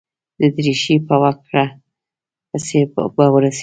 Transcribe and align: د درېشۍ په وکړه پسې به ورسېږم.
د 0.39 0.41
درېشۍ 0.57 0.95
په 1.07 1.15
وکړه 1.23 1.65
پسې 2.49 2.79
به 3.15 3.25
ورسېږم. 3.33 3.59